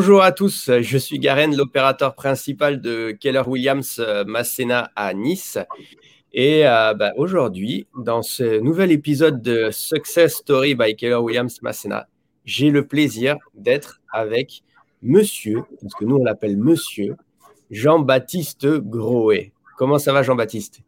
[0.00, 5.58] Bonjour à tous, je suis Garen, l'opérateur principal de Keller Williams euh, Massena à Nice.
[6.32, 12.08] Et euh, bah, aujourd'hui, dans ce nouvel épisode de Success Story by Keller Williams Massena,
[12.46, 14.62] j'ai le plaisir d'être avec
[15.02, 17.16] monsieur, parce que nous on l'appelle monsieur,
[17.70, 19.52] Jean-Baptiste Groé.
[19.76, 20.80] Comment ça va Jean-Baptiste?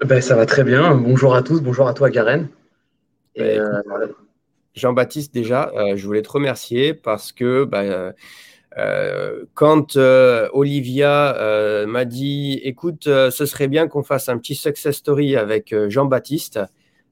[0.00, 0.94] Ben, Ça va très bien.
[0.94, 2.48] Bonjour à tous, bonjour à toi Garen.
[3.36, 4.06] Ben, euh,
[4.76, 8.12] Jean-Baptiste, déjà, euh, je voulais te remercier parce que bah,
[8.78, 11.34] euh, quand Olivia
[11.86, 16.60] m'a dit écoute, ce serait bien qu'on fasse un petit success story avec Jean-Baptiste,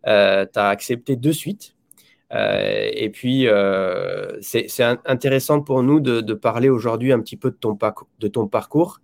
[0.05, 1.75] tu as accepté de suite.
[2.31, 3.49] et puis,
[4.43, 7.79] c'est intéressant pour nous de, parler aujourd'hui un petit peu de ton,
[8.21, 9.01] de ton parcours,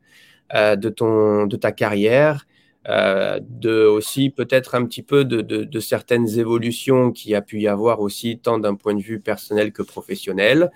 [0.55, 2.45] de, ton, de ta carrière,
[2.89, 8.01] euh, de aussi peut-être un petit peu de, certaines évolutions qui a pu y avoir
[8.01, 10.71] aussi tant d'un point de vue personnel que professionnel.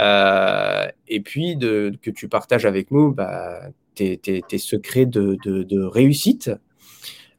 [0.00, 3.60] Euh, et puis de, que tu partages avec nous bah,
[3.94, 4.18] tes,
[4.58, 6.50] secrets de, réussite.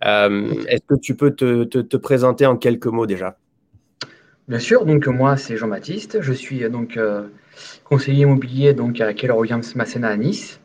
[0.06, 3.38] Euh, est-ce que tu peux te, présenter en quelques mots déjà?
[4.48, 7.00] Bien sûr, donc moi c'est Jean-Baptiste, je suis donc
[7.84, 10.62] conseiller immobilier donc à Keller Williams Massena à Nice.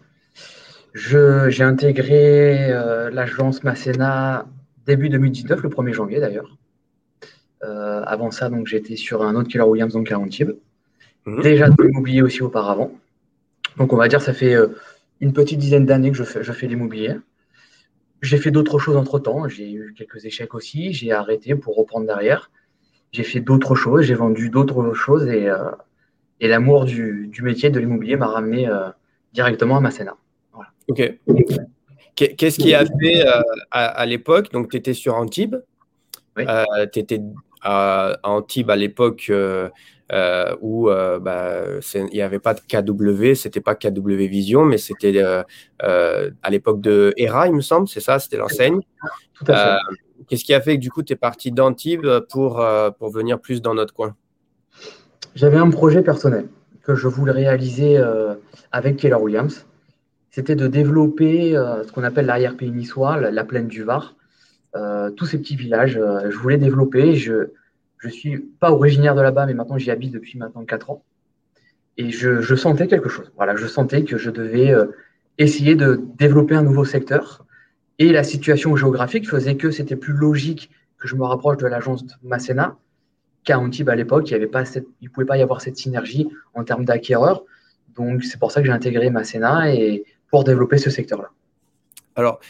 [0.94, 4.46] J'ai intégré euh, l'agence Masséna
[4.86, 6.56] début 2019, le 1er janvier d'ailleurs.
[7.62, 10.56] Euh, avant ça, donc j'étais sur un autre Keller Williams, donc à Antibes.
[11.27, 11.42] Mhm.
[11.42, 12.92] Déjà de l'immobilier aussi auparavant.
[13.77, 14.69] Donc on va dire ça fait euh,
[15.20, 17.14] une petite dizaine d'années que je fais, je fais l'immobilier.
[18.22, 19.48] J'ai fait d'autres choses entre temps.
[19.48, 20.92] J'ai eu quelques échecs aussi.
[20.92, 22.50] J'ai arrêté pour reprendre derrière.
[23.12, 24.02] J'ai fait d'autres choses.
[24.02, 25.48] J'ai vendu d'autres choses et,
[26.41, 28.69] et l'amour du, du, métier de l'immobilier m'a ramené
[29.32, 30.16] directement à Masséna.
[30.89, 31.19] Ok.
[32.14, 34.53] Qu'est-ce qui a fait euh, à, l'époque?
[34.53, 35.56] Donc, tu étais sur Antibes.
[36.39, 37.20] Euh, tu étais
[37.62, 39.69] à, Antibes à l'époque euh,
[40.60, 41.62] où bah,
[41.94, 45.22] il n'y avait pas de KW, c'était pas KW Vision, mais c'était
[45.81, 48.81] à l'époque de ERA, il me semble, c'est ça, c'était l'enseigne.
[50.28, 52.65] Qu'est-ce qui a fait que du coup, tu es parti d'Antibes pour,
[52.99, 54.15] pour venir plus dans notre coin?
[55.34, 56.49] J'avais un projet personnel
[56.83, 58.03] que je voulais réaliser
[58.72, 59.65] avec Keller Williams
[60.30, 64.16] c'était de développer euh, ce qu'on appelle l'arrière-pays niçois, la, plaine du Var,
[64.76, 65.96] euh, tous ces petits villages.
[65.96, 67.16] Euh, je voulais développer.
[67.16, 67.48] Je
[68.04, 71.02] ne suis pas originaire de là-bas, mais maintenant j'y habite depuis maintenant 4 ans.
[71.96, 73.30] Et je, sentais quelque chose.
[73.36, 74.74] Voilà, je sentais que je devais
[75.36, 77.44] essayer de développer un nouveau secteur.
[77.98, 82.04] Et la situation géographique faisait que c'était plus logique que je me rapproche de l'agence
[82.22, 82.78] Masséna
[83.44, 84.30] qu'à Antibes à l'époque.
[84.30, 87.44] Il ne pouvait pas y avoir cette synergie en termes d'acquéreurs.
[87.97, 91.30] Donc, c'est pour ça que j'ai intégré Masséna et pour développer ce secteur-là
[92.16, 92.41] Alors,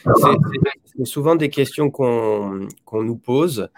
[0.96, 3.68] c'est souvent des questions qu'on nous pose.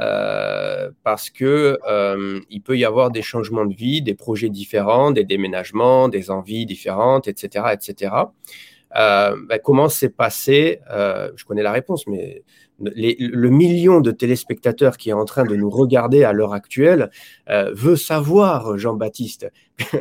[0.00, 5.10] Euh, parce que euh, il peut y avoir des changements de vie, des projets différents,
[5.10, 8.14] des déménagements, des envies différentes, etc., etc.
[8.96, 12.42] Euh, ben, comment s'est passé Je connais la réponse, mais
[12.80, 17.10] le million de téléspectateurs qui est en train de nous regarder à l'heure actuelle
[17.48, 19.52] veut savoir, Jean-Baptiste,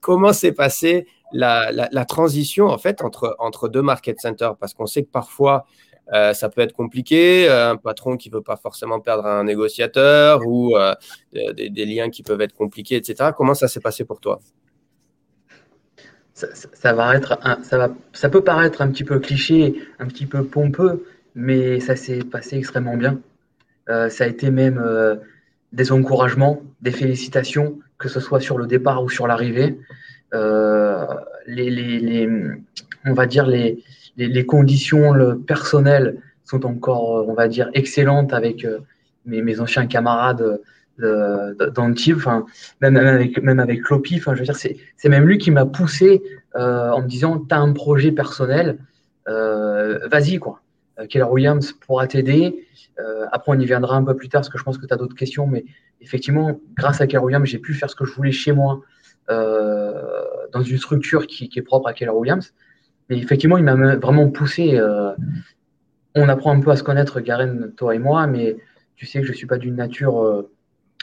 [0.00, 5.02] comment s'est passé la, transition en fait entre, entre deux market centers parce qu'on sait
[5.02, 5.64] que parfois
[6.12, 10.46] euh, ça peut être compliqué, euh, un patron qui veut pas forcément perdre un négociateur
[10.46, 10.94] ou euh,
[11.32, 13.30] des, liens qui peuvent être compliqués, etc.
[13.34, 14.40] Comment ça s'est passé pour toi?
[16.34, 20.44] Ça, va être ça, va, ça peut paraître un petit peu cliché, un petit peu
[20.44, 23.20] pompeux, mais ça s'est passé extrêmement bien.
[23.86, 24.82] ça a été même
[25.72, 29.78] des encouragements, des félicitations, que ce soit sur le départ ou sur l'arrivée.
[30.34, 31.06] Euh,
[31.46, 32.28] les,
[33.04, 33.82] on va dire les,
[34.16, 38.80] les, conditions le personnelles sont encore, euh, on va dire, excellentes avec euh,
[39.26, 40.60] mes, anciens camarades
[40.98, 42.20] d'Antibes,
[42.80, 46.22] même, avec, même avec enfin, je veux dire, c'est même lui qui m'a poussé
[46.54, 48.78] en me disant, tu as un projet personnel,
[49.26, 50.60] vas-y, quoi.
[51.08, 52.64] Keller Williams pourra t'aider.
[53.32, 54.96] après, on y viendra un peu plus tard parce que je pense que tu as
[54.96, 55.64] d'autres questions, mais
[56.00, 58.80] effectivement, grâce à Keller Williams, j'ai pu faire ce que je voulais chez moi
[59.28, 62.54] dans une structure qui, est propre à Keller Williams.
[63.08, 64.76] Mais effectivement, il m'a vraiment poussé.
[64.76, 65.12] Euh,
[66.14, 68.56] on apprend un peu à se connaître, Garen, toi et moi, mais
[68.96, 70.22] tu sais que je ne suis pas d'une nature.
[70.22, 70.50] Euh,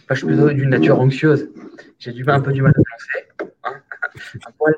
[0.10, 1.50] je suis d'une nature anxieuse.
[2.00, 3.54] J'ai un peu du mal à penser.
[3.64, 4.72] Hein,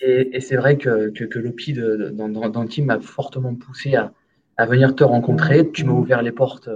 [0.00, 4.12] et, c'est vrai que, que, que l'OPI dans, team m'a fortement poussé à,
[4.56, 5.70] à, venir te rencontrer.
[5.70, 6.70] Tu m'as ouvert les portes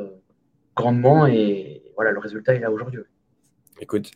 [0.75, 3.01] grandement et voilà, le résultat est là aujourd'hui.
[3.83, 4.13] Écoute,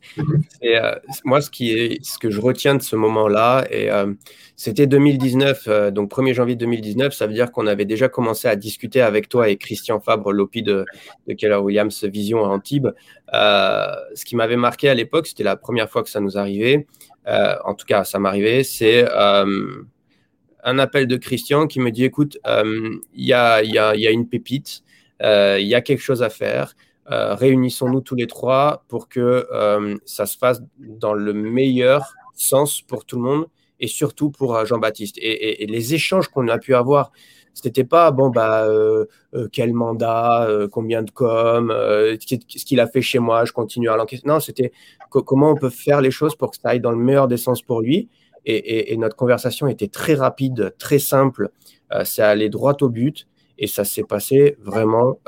[0.62, 4.14] euh, moi, ce, qui est, ce que je retiens de ce moment-là, et euh,
[4.54, 8.54] c'était 2019, euh, donc 1er janvier 2019, ça veut dire qu'on avait déjà commencé à
[8.54, 10.84] discuter avec toi et Christian Fabre, Lopi de,
[11.26, 12.90] de Keller Williams Vision à Antibes.
[13.32, 16.86] ce qui m'avait marqué à l'époque, c'était la première fois que ça nous arrivait,
[17.26, 19.04] en tout cas, ça m'arrivait, c'est
[20.62, 24.10] un appel de Christian qui me dit, écoute, il y a, y, a, y, a,
[24.12, 24.84] une pépite,
[25.20, 26.76] il y a quelque chose à faire.
[27.12, 32.82] Euh, réunissons-nous tous les trois pour que euh, ça se fasse dans le meilleur sens
[32.82, 33.46] pour tout le monde
[33.78, 35.16] et surtout pour euh, Jean-Baptiste.
[35.18, 37.12] Et, les échanges qu'on a pu avoir,
[37.54, 38.68] c'était pas bon bah
[39.50, 44.28] quel mandat, combien de com, ce qu'il a fait chez moi, je continue à l'enquêter.
[44.28, 44.72] Non, c'était
[45.08, 47.62] comment on peut faire les choses pour que ça aille dans le meilleur des sens
[47.62, 48.10] pour lui.
[48.44, 51.48] Et, notre conversation était très rapide, très simple.
[52.04, 53.26] ça allait droit au but
[53.56, 55.18] et ça s'est passé vraiment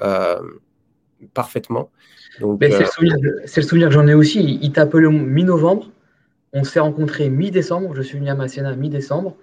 [1.35, 1.91] parfaitement.
[2.43, 2.57] Euh,
[3.47, 4.59] c'est le, souvenir que j'en ai aussi.
[4.63, 5.91] Il, t'a appelé mi-novembre.
[6.53, 7.95] On s'est rencontrés mi-décembre.
[7.95, 9.37] Je suis venu à Massiena mi-décembre.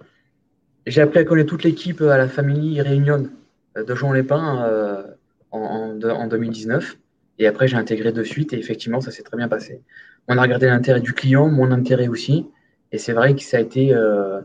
[0.86, 3.28] J'ai appris à connaître toute l'équipe à la famille Réunion
[3.76, 5.02] de Jean Lépin euh,
[5.50, 6.96] en, en, 2019.
[7.38, 8.52] Et après, j'ai intégré de suite.
[8.52, 9.82] Et effectivement, ça s'est très bien passé.
[10.28, 12.46] On a regardé l'intérêt du client, mon intérêt aussi.
[12.92, 13.94] Et c'est vrai que ça a été.
[13.94, 14.40] Euh,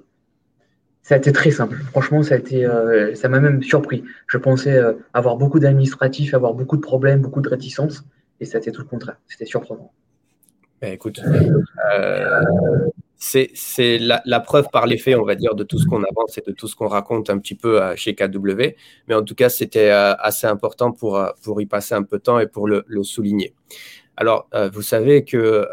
[1.04, 1.78] ça a été très simple.
[1.90, 4.04] Franchement, ça a été, euh, ça m'a même surpris.
[4.28, 8.04] Je pensais euh, avoir beaucoup d'administratifs, avoir beaucoup de problèmes, beaucoup de réticences,
[8.40, 9.18] et ça a été tout le contraire.
[9.28, 9.92] C'était surprenant.
[10.82, 11.22] Ben, écoute,
[11.96, 12.42] euh,
[13.18, 16.44] c'est la, preuve par les faits, on va dire, de tout ce qu'on avance et
[16.46, 18.76] de tout ce qu'on raconte un petit peu chez KW.
[19.08, 22.40] Mais en tout cas, c'était assez important pour, pour y passer un peu de temps
[22.40, 23.54] et pour le, le souligner.
[24.18, 25.68] Alors, vous savez que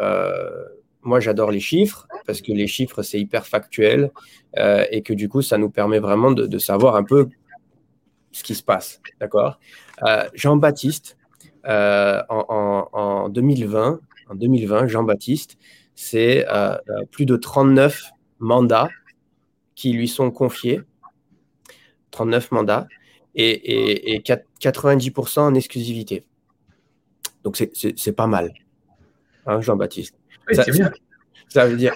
[1.02, 4.10] moi, j'adore les chiffres parce que les chiffres, c'est hyper factuel
[4.58, 7.28] euh, et que du coup, ça nous permet vraiment de, savoir un peu
[8.32, 9.00] ce qui se passe.
[9.20, 9.58] D'accord?
[10.02, 11.16] Euh, Jean-Baptiste,
[11.66, 15.56] euh, en, 2020, en 2020 Jean-Baptiste,
[15.94, 16.46] c'est
[17.10, 18.88] plus de 39 mandats
[19.74, 20.80] qui lui sont confiés.
[22.10, 22.88] 39 mandats
[23.34, 24.22] et,
[24.60, 26.24] 90% en exclusivité.
[27.44, 28.52] Donc, c'est pas mal,
[29.46, 30.18] hein, Jean-Baptiste?
[30.54, 31.94] Ça, veut dire,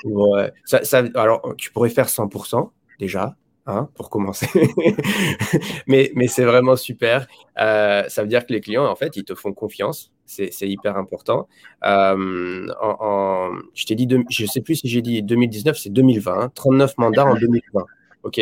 [0.64, 4.48] ça, alors tu pourrais faire 100% déjà, hein, pour commencer,
[5.86, 7.26] mais, mais c'est vraiment super.
[7.58, 10.10] Euh, ça veut dire que les clients, en fait, ils te font confiance.
[10.24, 11.46] C'est hyper important.
[11.84, 16.90] Euh, en, je t'ai dit, je sais plus si j'ai dit 2019, c'est 2020, 39
[16.90, 17.84] hein, mandats en 2020.
[18.22, 18.40] OK?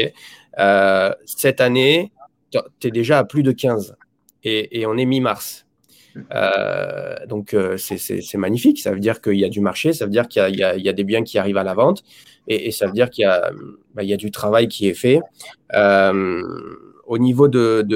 [0.59, 2.13] Euh, cette année,
[2.51, 3.97] tu es déjà à plus de 15
[4.45, 5.67] et, et on est mi-mars.
[6.35, 8.81] Euh, donc, euh, c'est magnifique.
[8.81, 11.05] Ça veut dire qu'il y a du marché, ça veut dire qu'il y, a des
[11.05, 12.03] biens qui arrivent à la vente
[12.49, 15.21] et, ça veut dire qu'il y, y, a du travail qui est fait.
[15.75, 16.43] Euh,
[17.07, 17.87] au niveau de,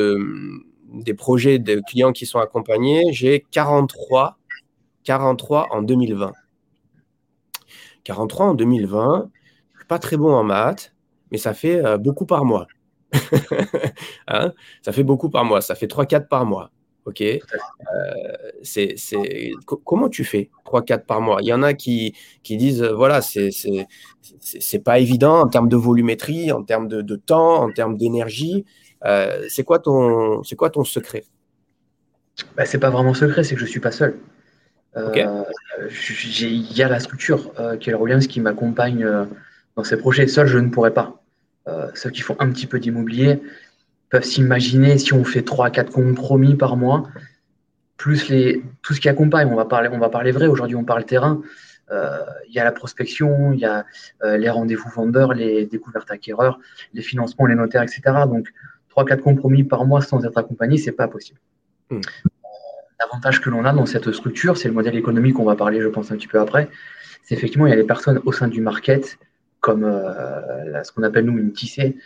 [0.93, 4.39] des projets de clients qui sont accompagnés, j'ai 43,
[5.05, 6.33] 43 en 2020.
[8.05, 9.31] 43 en 2020,
[9.73, 10.93] je suis pas très bon en maths,
[11.31, 12.67] mais ça fait beaucoup par mois.
[14.29, 14.53] hein?
[14.83, 16.71] Ça fait beaucoup par mois, ça fait 3-4 par mois.
[17.06, 17.21] Ok.
[17.21, 17.41] Euh,
[18.62, 18.97] c'est,
[19.85, 21.39] comment tu fais 3-4 par mois?
[21.43, 23.51] Il y en a qui, qui disent euh, voilà, c'est,
[24.41, 28.65] c'est, pas évident en termes de volumétrie, en termes de, de temps, en termes d'énergie.
[29.05, 31.25] Euh, c'est, quoi ton, c'est quoi ton secret?
[32.56, 34.17] Bah, C'est pas vraiment secret, c'est que je suis pas seul.
[34.97, 39.06] Il y a la structure qui est Williams qui m'accompagne
[39.77, 40.27] dans ces projets.
[40.29, 41.21] Seul, je ne pourrais pas.
[41.95, 43.41] ceux qui font un petit peu d'immobilier,
[44.15, 47.09] peuvent s'imaginer si on fait 3 4 compromis par mois,
[47.97, 49.49] plus les, tout ce qui accompagne.
[49.51, 50.47] On va parler, on va parler vrai.
[50.47, 51.43] Aujourd'hui, on parle terrain.
[51.91, 52.19] Euh,
[52.49, 53.85] il y a la prospection, il y a
[54.23, 56.61] euh, les rendez-vous vendeurs, les découvertes acquéreurs,
[56.93, 58.03] les financements, les notaires, etc.
[58.29, 58.47] Donc,
[58.97, 61.41] 3-4 compromis par mois sans être accompagné, c'est pas possible.
[61.91, 61.99] Hmm.
[63.01, 65.89] L'avantage que l'on a dans cette structure, c'est le modèle économique qu'on va parler, je
[65.89, 66.69] pense, un petit peu après.
[67.25, 69.19] C'est effectivement, il y a des personnes au sein du market,
[69.59, 71.97] comme euh, ce qu'on appelle nous une tissée,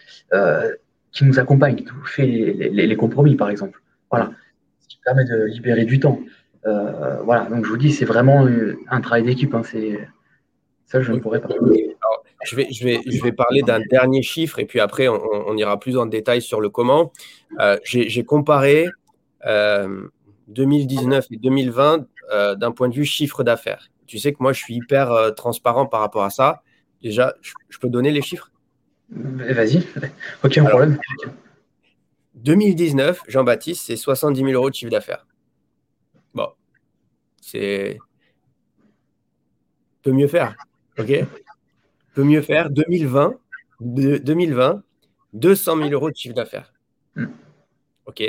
[1.19, 3.83] qui nous accompagne, qui nous fait les, compromis, par exemple.
[4.11, 4.31] Voilà.
[4.81, 6.21] Ce qui permet de libérer du temps.
[6.65, 7.47] Euh, voilà.
[7.47, 8.47] Donc, je vous dis, c'est vraiment
[8.89, 9.53] un travail d'équipe.
[9.53, 9.63] Hein.
[9.65, 9.99] C'est
[10.87, 11.49] ça, je ne pourrais pas.
[12.45, 15.81] je vais, je, vais, je vais parler d'un dernier chiffre et puis après, on, ira
[15.81, 17.13] plus en détail sur le comment.
[17.59, 18.87] Euh, j'ai comparé
[19.45, 22.07] 2019 euh, et 2020
[22.57, 23.89] d'un point de vue chiffre d'affaires.
[24.07, 26.63] Tu sais que moi, je suis hyper transparent par rapport à ça.
[27.03, 27.35] Déjà,
[27.69, 28.53] je peux donner les chiffres?
[29.11, 29.87] Vas-y,
[30.45, 30.99] aucun problème.
[32.35, 35.27] 2019, Jean-Baptiste, c'est 70 000 euros de chiffre d'affaires.
[36.35, 36.49] Bon,
[37.41, 37.99] c'est.
[40.03, 40.55] Peut mieux faire.
[40.99, 41.12] OK?
[42.15, 42.71] Peut mieux faire.
[42.71, 43.35] 2020,
[43.81, 44.83] 2020
[45.35, 46.73] 200 000 euros de chiffre d'affaires.
[47.15, 47.27] Hmm.
[48.07, 48.23] OK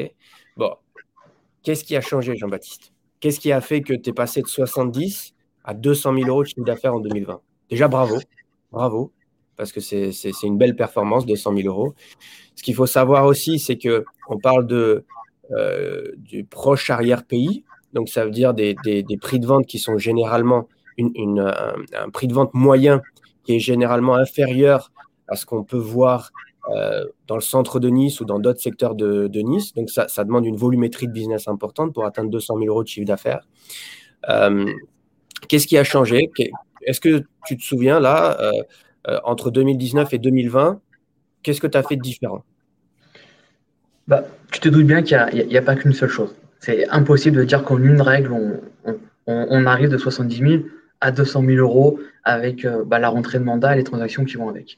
[0.57, 0.75] Bon,
[1.63, 2.91] qu'est-ce qui a changé, Jean-Baptiste?
[3.19, 5.33] Qu'est-ce qui a fait que tu es passé de 70
[5.63, 7.41] à 200 000 euros de chiffre d'affaires en 2020.
[7.69, 8.19] Déjà, bravo.
[8.71, 9.11] Bravo.
[9.59, 10.13] Parce que c'est
[10.43, 11.93] une belle performance, 200 000 euros.
[12.55, 14.65] Ce qu'il faut savoir aussi, c'est qu'on parle
[15.51, 17.65] euh, du proche arrière-pays.
[17.91, 18.73] Donc, ça veut dire des,
[19.19, 23.01] prix de vente qui sont généralement un, prix de vente moyen
[23.43, 24.93] qui est généralement inférieur
[25.27, 26.31] à ce qu'on peut voir
[26.73, 29.73] euh, dans le centre de Nice ou dans d'autres secteurs de, Nice.
[29.73, 33.07] Donc, ça, demande une volumétrie de business importante pour atteindre 200 000 euros de chiffre
[33.07, 33.45] d'affaires.
[34.29, 34.71] Euh,
[35.49, 36.31] qu'est-ce qui a changé?
[36.83, 38.37] Est-ce que tu te souviens, là,
[39.07, 40.79] euh, entre 2019 et 2020,
[41.43, 42.43] qu'est-ce que tu as fait de différent?
[44.07, 46.35] Bah, Tu te doutes bien qu'il n'y a, pas qu'une seule chose.
[46.59, 48.33] C'est impossible de dire qu'en une règle,
[49.27, 50.63] on, arrive de 70 000
[51.01, 54.49] à 200 000 euros avec bah, la rentrée de mandat et les transactions qui vont
[54.49, 54.77] avec.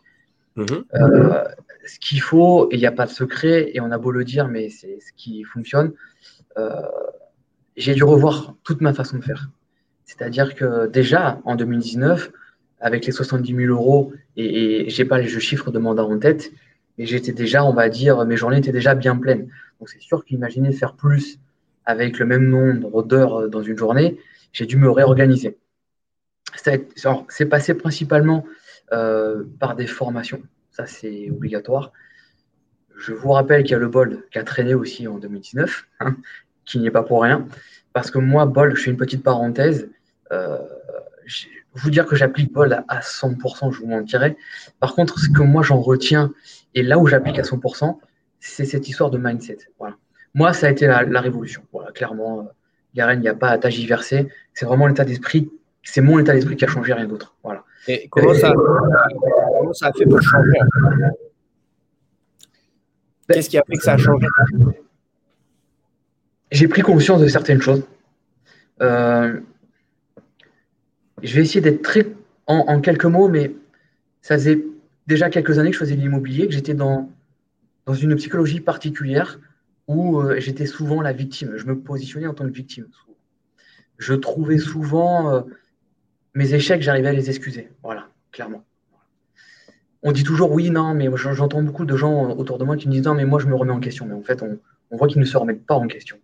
[0.56, 0.84] Mhm.
[0.96, 1.44] Euh,
[1.86, 4.24] ce qu'il faut, et il n'y a pas de secret, et on a beau le
[4.24, 5.94] dire, mais c'est ce qui fonctionne,
[6.58, 6.70] euh,
[7.78, 9.50] j'ai dû revoir toute ma façon de faire.
[10.06, 12.32] C'est-à-dire que déjà, en 2019,
[12.82, 16.52] avec les 70 000 euros, et, et j'ai pas les chiffres de mandat en tête,
[16.98, 19.50] mais j'étais déjà, on va dire, mes journées étaient déjà bien pleines.
[19.80, 21.40] Donc c'est sûr qu'imaginer faire plus
[21.86, 24.20] avec le même nombre d'heures dans une journée,
[24.54, 25.58] j'ai dû me réorganiser.
[26.56, 28.46] C'est passé principalement
[28.94, 30.42] euh, par des formations.
[30.72, 31.92] Ça, c'est obligatoire.
[32.96, 36.16] Je vous rappelle qu'il y a le BOLD qui a traîné aussi en 2019, hein,
[36.66, 37.48] qui n'y est pas pour rien.
[37.94, 39.90] Parce que moi, BOLD, je fais une petite parenthèse.
[40.32, 40.60] Euh,
[41.74, 44.38] vous dire que j'applique BOLD à 100%, je vous mentirais.
[44.80, 46.34] Par contre, ce que moi, j'en retiens,
[46.76, 47.98] et là où j'applique à 100%,
[48.40, 49.60] c'est cette histoire de mindset.
[49.80, 49.96] Voilà.
[50.34, 51.62] Moi, ça a été la, révolution.
[51.72, 52.50] Voilà, clairement,
[52.96, 54.28] Garen, il n'y a pas à tagiverser.
[54.54, 55.52] C'est vraiment l'état d'esprit.
[55.84, 57.36] C'est mon état d'esprit qui a changé, rien d'autre.
[57.44, 57.64] Voilà.
[57.88, 60.52] Et comment, ça, a fait pour changer
[63.28, 64.28] Qu'est-ce qui a fait que ça a changé
[66.52, 67.84] J'ai pris conscience de certaines choses.
[68.82, 69.40] Euh,
[71.24, 72.08] je vais essayer d'être très
[72.48, 73.56] en, quelques mots, mais
[74.22, 74.64] ça faisait
[75.08, 77.10] déjà quelques années que je faisais de l'immobilier, que j'étais dans,
[77.86, 79.40] dans une psychologie particulière
[79.88, 81.54] où euh, j'étais souvent la victime.
[81.56, 82.88] Je me positionnais en tant que victime.
[83.98, 85.42] Je trouvais souvent euh,
[86.34, 87.70] mes échecs, j'arrivais à les excuser.
[87.84, 88.64] Voilà, clairement.
[90.04, 92.94] On dit toujours oui, non, mais j'entends beaucoup de gens autour de moi qui me
[92.94, 94.08] disent non, mais moi je me remets en question.
[94.08, 94.58] Mais en fait, on,
[94.98, 96.18] voit qu'ils ne se remettent pas en question.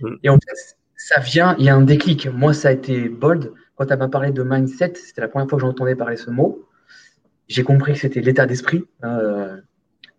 [0.00, 0.14] Mm.
[0.22, 2.28] Et en fait, ça vient, il y a un déclic.
[2.28, 3.52] Moi, ça a été bold.
[3.76, 6.64] Quand tu m'as parlé de mindset, c'était la première fois que j'entendais parler ce mot.
[7.48, 9.56] J'ai compris que c'était l'état d'esprit euh,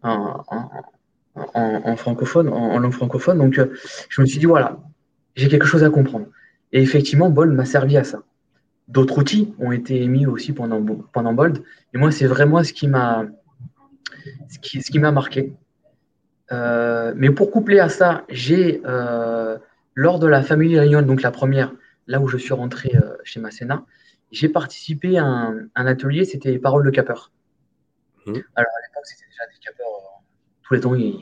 [0.04, 3.38] en, francophone, en, langue francophone.
[3.38, 3.68] Donc, euh,
[4.10, 4.80] je me suis dit, voilà,
[5.36, 6.28] j'ai quelque chose à comprendre.
[6.72, 8.24] Et effectivement, Bold m'a servi à ça.
[8.88, 10.84] D'autres outils ont été émis aussi pendant,
[11.14, 11.64] pendant Bold.
[11.94, 13.26] Et moi, c'est vraiment ce qui m'a
[14.50, 15.54] ce qui, ce qui m'a marqué.
[16.52, 18.82] Euh, mais pour coupler à ça, j'ai,
[19.96, 21.72] lors de la Family Réunion, donc la première,
[22.08, 23.86] là où je suis rentré euh, chez Masséna,
[24.32, 27.32] j'ai participé à un, atelier, c'était les paroles de capeurs.
[28.26, 28.34] Mmh.
[28.56, 30.22] Alors à l'époque, c'était déjà des capeurs,
[30.64, 31.22] tous les temps, ils,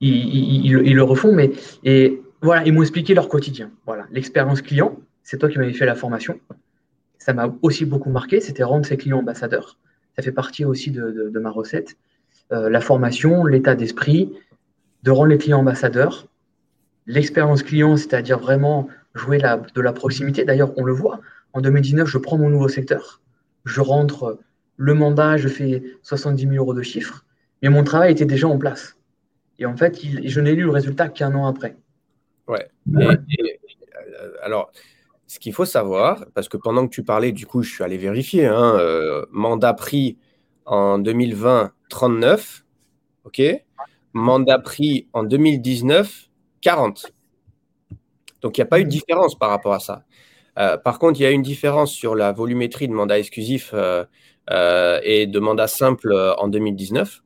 [0.00, 1.52] ils, le refont, mais
[1.84, 3.70] et voilà, ils m'ont expliqué leur quotidien.
[3.86, 6.40] Voilà, l'expérience client, c'est toi qui m'avais fait la formation.
[7.18, 9.78] Ça m'a aussi beaucoup marqué, c'était rendre ses clients ambassadeurs.
[10.16, 11.96] Ça fait partie aussi de, ma recette.
[12.52, 14.32] Euh, la formation, l'état d'esprit,
[15.02, 16.28] de rendre les clients ambassadeurs.
[17.06, 20.44] L'expérience client, c'est-à-dire vraiment jouer de la proximité.
[20.44, 21.20] D'ailleurs, on le voit.
[21.52, 23.20] En 2019, je prends mon nouveau secteur.
[23.64, 24.38] Je rentre
[24.76, 27.24] le mandat, je fais 70 000 euros de chiffre.
[27.62, 28.96] Mais mon travail était déjà en place.
[29.58, 31.76] Et en fait, je n'ai lu le résultat qu'un an après.
[32.46, 32.68] Ouais.
[34.42, 34.70] Alors,
[35.26, 37.96] ce qu'il faut savoir, parce que pendant que tu parlais, du coup, je suis allé
[37.96, 40.18] vérifier, hein, euh, mandat pris
[40.66, 42.64] en 2020, 39,
[43.24, 43.42] ok
[44.12, 46.28] Mandat pris en 2019,
[46.62, 47.12] 40.
[48.46, 50.04] Donc, il n'y a pas eu de différence par rapport à ça.
[50.58, 54.04] Euh, par contre, il y a une différence sur la volumétrie de mandat exclusif euh,
[55.02, 57.22] et de mandat simple en 2019.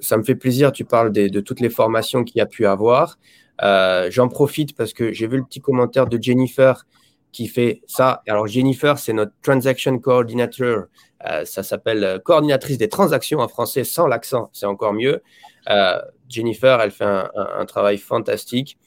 [0.00, 3.18] ça me fait plaisir, tu parles de toutes les formations qu'il y a pu avoir.
[3.62, 6.84] J'en profite parce que j'ai vu le petit commentaire de Jennifer
[7.32, 8.22] qui fait ça.
[8.28, 10.84] Alors Jennifer, c'est notre transaction coordinator.
[11.26, 15.22] Euh, ça s'appelle euh, coordinatrice des transactions en français sans l'accent, c'est encore mieux.
[15.68, 15.98] Euh,
[16.28, 18.78] Jennifer, elle fait un, travail fantastique.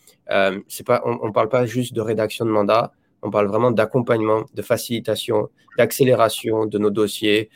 [0.67, 2.91] C'est pas, on ne parle pas juste de rédaction de mandat,
[3.24, 7.50] on parle vraiment d'accompagnement, de facilitation, d'accélération de nos dossiers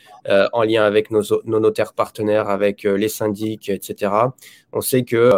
[0.52, 4.12] en lien avec nos, notaires partenaires, avec les syndics, etc.
[4.72, 5.32] On sait que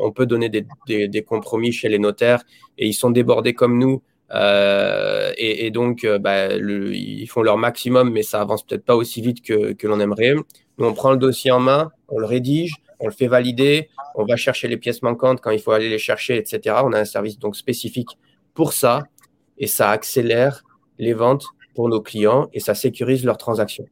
[0.00, 2.42] on peut donner des, compromis chez les notaires
[2.76, 8.10] et ils sont débordés comme nous euh, et, donc, euh, bah, ils font leur maximum,
[8.10, 10.34] mais ça avance peut-être pas aussi vite que, que l'on aimerait.
[10.34, 14.24] Nous, on prend le dossier en main, on le rédige, on le fait valider, on
[14.24, 16.76] va chercher les pièces manquantes quand il faut aller les chercher, etc.
[16.84, 18.18] On a un service donc spécifique
[18.54, 19.04] pour ça,
[19.60, 20.62] et ça accélère
[20.98, 23.86] les ventes pour nos clients et ça sécurise leurs transactions.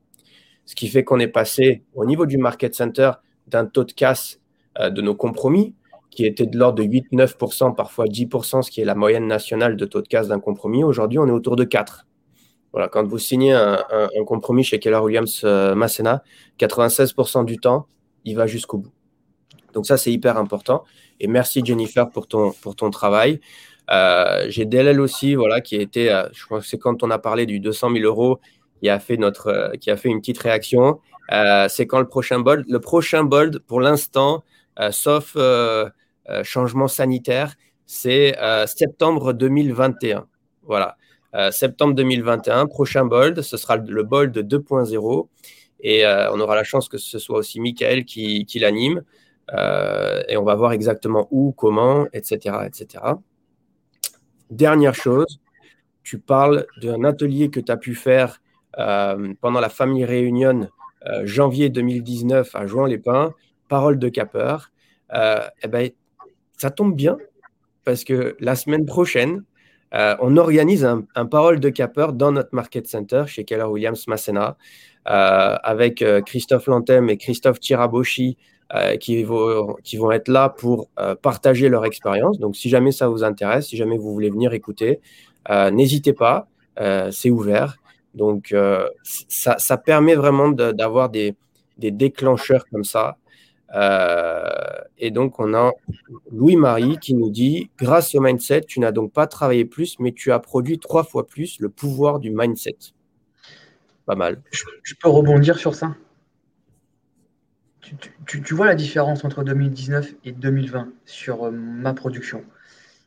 [0.65, 3.13] Ce qui fait qu'on est passé au niveau du market center
[3.47, 4.41] d'un taux de casse
[4.79, 5.75] euh, de nos compromis
[6.11, 9.85] qui était de l'ordre de 8-9%, parfois 10%, ce qui est la moyenne nationale de
[9.85, 10.83] taux de casse d'un compromis.
[10.83, 12.07] Aujourd'hui, on est autour de 4.
[12.73, 13.79] Voilà, quand vous signez un,
[14.27, 16.23] compromis chez Keller Williams euh, Massena,
[16.59, 17.87] 96% du temps,
[18.25, 18.93] il va jusqu'au bout.
[19.79, 20.83] Donc ça, c'est hyper important.
[21.21, 23.39] Et merci Jennifer pour ton, pour ton travail.
[23.93, 27.13] Euh, j'ai DLL aussi, voilà, qui a été, euh, je crois que c'est quand on
[27.13, 28.41] a parlé du 200 000 euros,
[28.83, 30.99] qui a fait, notre, qui a fait une petite réaction.
[31.69, 34.43] c'est quand le prochain bold Le prochain bold, pour l'instant,
[34.91, 35.37] sauf
[36.43, 37.55] changement sanitaire,
[37.87, 38.35] c'est
[38.67, 40.27] septembre 2021.
[40.65, 40.97] Voilà.
[41.53, 45.29] septembre 2021, prochain bold, ce sera le bold 2.0.
[45.83, 49.05] Et on aura la chance que ce soit aussi Michael qui, qui l'anime.
[49.55, 53.05] Euh, et on va voir exactement où, comment, etc., etc.
[54.51, 55.41] Dernière chose,
[56.03, 58.41] tu parles d'un atelier que tu as pu faire
[58.79, 60.69] euh, pendant la famille réunion
[61.07, 63.33] euh, janvier 2019 à Jouan-les-Pins,
[63.69, 64.57] Parole de Capper.
[65.13, 65.91] eh ben,
[66.57, 67.17] ça tombe bien
[67.85, 69.45] parce que la semaine prochaine,
[69.93, 74.57] on organise un, Parole de Capper dans notre Market Center chez Keller Williams Massena
[75.05, 78.37] avec Christophe Lantem et Christophe Tiraboshi
[79.01, 82.39] qui, vont, qui vont être là pour euh, partager leur expérience.
[82.39, 85.01] Donc, si jamais ça vous intéresse, si jamais vous voulez venir écouter,
[85.51, 86.49] euh, n'hésitez pas,
[87.11, 87.77] c'est ouvert.
[88.15, 88.55] Donc,
[89.03, 91.35] ça, ça, permet vraiment d'avoir des,
[91.77, 93.17] des, déclencheurs comme ça.
[94.97, 95.73] et donc, on a
[96.31, 100.31] Louis-Marie qui nous dit Grâce au mindset, tu n'as donc pas travaillé plus, mais tu
[100.31, 102.77] as produit trois fois plus le pouvoir du mindset.
[104.07, 104.41] Pas mal.
[104.53, 105.97] je peux rebondir sur ça?
[108.27, 112.45] Tu, vois la différence entre 2019 et 2020 sur euh, ma production.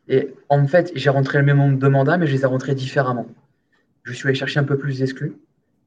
[0.08, 2.76] Et en fait, j'ai rentré le même nombre de mandats, mais je les ai rentrés
[2.76, 3.28] différemment.
[4.04, 5.36] Je suis allé chercher un peu plus d'exclus.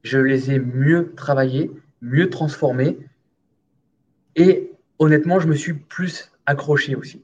[0.02, 1.70] Je les ai mieux travaillés,
[2.00, 2.98] mieux transformés.
[4.36, 7.22] Et honnêtement, je me suis plus accroché aussi.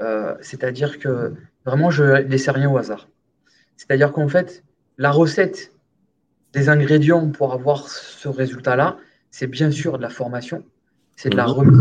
[0.00, 1.34] Euh, c'est-à-dire que
[1.64, 3.08] vraiment, je ne laissais rien au hasard.
[3.76, 4.64] C'est-à-dire qu'en fait,
[4.98, 5.72] la recette
[6.52, 8.98] des ingrédients pour avoir ce résultat-là,
[9.30, 10.64] c'est bien sûr de la formation,
[11.16, 11.78] c'est de la remise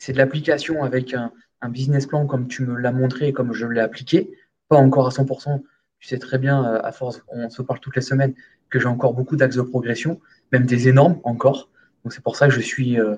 [0.00, 1.30] c'est de l'application avec un,
[1.68, 4.30] business plan comme tu me l'as montré et comme je l'ai appliqué,
[4.68, 5.62] pas encore à 100%.
[5.98, 8.32] Tu sais très bien, euh, à force, on se parle toutes les semaines,
[8.70, 10.20] que j'ai encore beaucoup d'axes de progression,
[10.52, 11.68] même des énormes encore.
[12.02, 13.16] Donc c'est pour ça que je suis euh,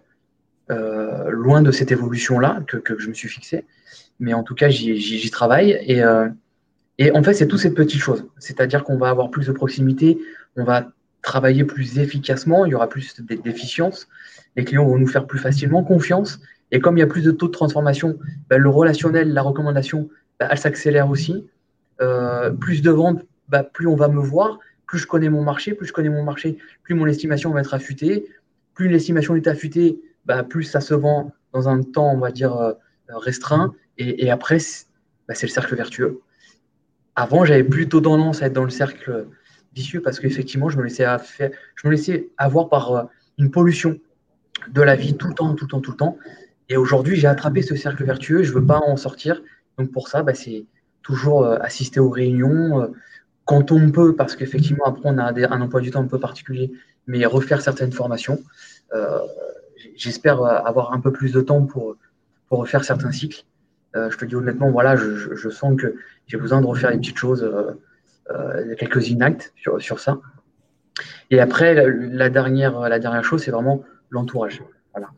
[0.72, 3.64] euh, loin de cette évolution-là que, je me suis fixé.
[4.18, 5.70] Mais en tout cas, j'y travaille.
[5.87, 6.03] Et,
[6.98, 8.27] et en fait, c'est toutes ces petites choses.
[8.38, 10.18] C'est-à-dire qu'on va avoir plus de proximité,
[10.57, 14.08] on va travailler plus efficacement, il y aura plus d'efficience
[14.56, 16.40] les clients vont nous faire plus facilement confiance.
[16.70, 20.08] Et comme il y a plus de taux de transformation, ben, le relationnel, la recommandation,
[20.38, 21.46] ben, elle s'accélère aussi.
[22.00, 25.74] Euh, plus de ventes, ben, plus on va me voir, plus je connais mon marché,
[25.74, 28.26] plus je connais mon marché, plus mon estimation va être affûtée.
[28.74, 30.00] Plus l'estimation est affûtée,
[30.48, 32.72] plus ça se vend dans un temps, on va dire, euh,
[33.08, 33.74] restreint.
[33.98, 34.87] Et, après, c'est
[35.42, 36.20] le cercle vertueux.
[37.14, 39.26] Avant, j'avais plutôt tendance à être dans le cercle
[39.74, 41.06] vicieux parce qu'effectivement, je me laissais,
[41.38, 43.02] je me laissais avoir par euh,
[43.38, 43.98] une pollution
[44.70, 46.18] de la vie tout le temps, tout le temps, tout le temps.
[46.68, 49.42] Et aujourd'hui, j'ai attrapé ce cercle vertueux, je ne veux pas en sortir.
[49.78, 50.64] Donc pour ça, bah, c'est
[51.02, 52.87] toujours euh, assister aux réunions euh,
[53.44, 56.72] quand on peut, parce qu'effectivement, après, on a un emploi du temps un peu particulier,
[57.06, 58.40] mais refaire certaines formations.
[59.96, 61.96] J'espère avoir un peu plus de temps pour,
[62.48, 63.44] pour refaire certains cycles.
[63.94, 65.96] je te dis honnêtement, voilà, je, sens que
[66.28, 67.44] j'ai besoin de refaire des petites choses,
[68.78, 70.20] quelques inactes sur, sur ça.
[71.30, 74.62] Et après, la dernière, la dernière chose, c'est vraiment l'entourage.
[74.92, 75.08] Voilà.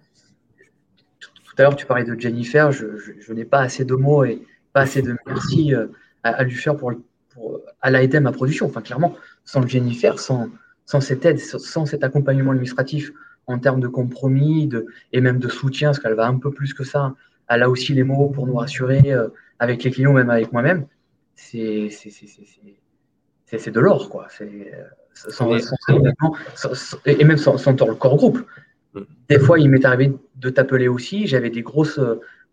[1.20, 2.72] Tout à l'heure, tu parlais de Jennifer.
[2.72, 5.86] Je, n'ai pas assez de mots et pas assez de merci euh,
[6.22, 6.92] à, lui faire pour,
[7.30, 8.66] pour à l'aider ma production.
[8.66, 10.48] Enfin, clairement, sans Jennifer, sans,
[10.84, 13.12] sans cette aide, sans cet accompagnement administratif
[13.46, 16.74] en termes de compromis de, et même de soutien, parce qu'elle va un peu plus
[16.74, 17.14] que ça.
[17.48, 20.86] Elle a aussi les mots pour nous rassurer euh, avec les clients, même avec moi-même.
[21.34, 21.90] C'est
[23.52, 24.26] de l'or, quoi.
[24.30, 24.82] C'est euh,
[25.14, 25.50] sans,
[27.06, 28.44] et même sans, sans, le corps groupe.
[29.28, 31.26] Des fois, il m'est arrivé de t'appeler aussi.
[31.26, 32.00] J'avais des grosses,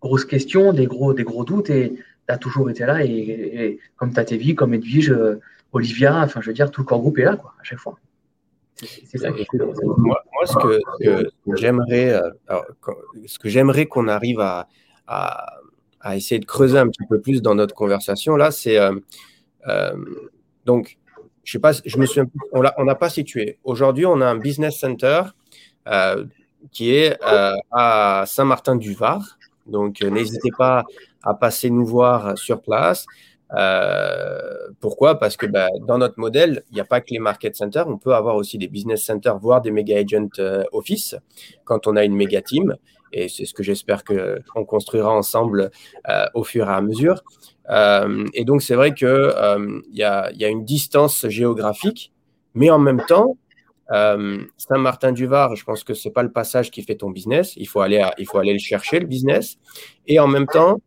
[0.02, 3.04] grosses questions, des gros, des gros doutes et tu as toujours été là.
[3.04, 5.16] Et, comme Tatevi, comme Edwige,
[5.74, 7.98] Olivia, enfin, je veux dire, tout le corps groupe est là, quoi, à chaque fois.
[8.84, 9.30] C'est ça.
[9.30, 12.60] Moi, ce que, j'aimerais, euh,
[13.26, 14.68] ce que j'aimerais qu'on arrive à,
[15.08, 18.96] à, essayer de creuser un petit peu plus dans notre conversation là, c'est euh,
[19.68, 19.94] euh,
[20.66, 20.98] donc,
[21.44, 22.22] je sais pas, je me suis,
[22.52, 23.58] on n'a pas situé.
[23.64, 25.24] Aujourd'hui, on a un business center
[25.88, 26.26] euh,
[26.72, 29.38] qui est euh, à Saint-Martin-du-Var.
[29.66, 30.84] Donc, euh, n'hésitez pas
[31.24, 33.06] à passer nous voir sur place.
[34.80, 35.20] pourquoi?
[35.20, 37.98] Parce que bah, dans notre modèle, il n'y a pas que les market centers, on
[37.98, 40.30] peut avoir aussi des business centers, voire des méga agent
[40.72, 41.16] office
[41.66, 42.76] quand on a une méga team.
[43.14, 45.72] Et c'est ce que j'espère qu'on construira ensemble
[46.34, 47.24] au fur et à mesure.
[47.70, 52.12] et donc, c'est vrai qu'il y, a, y a une distance géographique,
[52.54, 53.38] mais en même temps,
[53.92, 57.54] euh, Saint-Martin-du-Var, je pense que ce n'est pas le passage qui fait ton business.
[57.58, 59.58] Il faut, aller il faut aller le chercher, le business.
[60.08, 60.80] Et en même temps,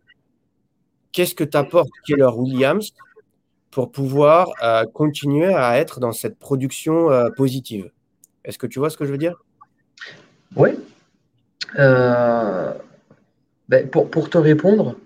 [1.12, 2.92] qu'est-ce que t'apporte Keller Williams
[3.70, 7.90] pour pouvoir euh, continuer à être dans cette production euh, positive?
[8.44, 9.36] Est-ce que tu vois ce que je veux dire?
[10.56, 10.70] Oui.
[11.76, 12.74] Ben,
[13.90, 14.96] pour, te répondre,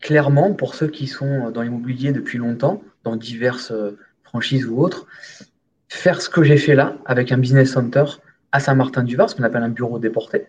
[0.00, 3.72] clairement, pour ceux qui sont dans l'immobilier depuis longtemps, dans diverses
[4.22, 5.06] franchises ou autres,
[5.88, 8.04] faire ce que j'ai fait là, avec un business center
[8.52, 10.46] à Saint-Martin-du-Var, ce qu'on appelle un bureau déporté,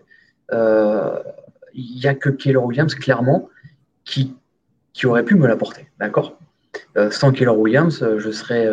[0.52, 1.18] euh,
[1.74, 3.48] il n'y a que Keller Williams, clairement,
[4.04, 4.34] qui,
[4.92, 5.88] qui aurait pu me l'apporter.
[5.98, 6.38] D'accord?
[6.96, 8.68] Euh, Sans Keller Williams, euh, je, serais,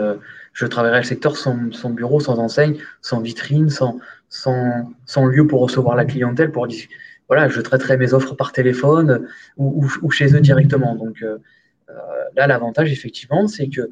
[0.54, 1.56] je travaillerais le secteur sans,
[1.90, 6.68] bureau, sans enseigne, sans vitrine, sans, sans, lieu pour recevoir la clientèle, pour
[7.28, 10.96] voilà, je traiterais mes offres par téléphone ou, chez eux directement.
[10.96, 11.24] Donc
[12.36, 13.90] là, l'avantage, effectivement, c'est que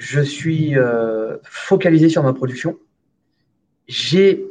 [0.00, 2.78] je suis euh, focalisé sur ma production.
[3.86, 4.46] J'ai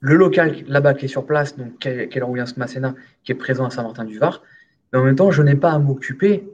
[0.00, 3.70] le local là-bas qui est sur place, donc Keller Williams Masséna, qui est présent à
[3.70, 4.42] Saint-Martin-du-Var.
[4.92, 6.48] Mais en même temps, je n'ai pas à m'occuper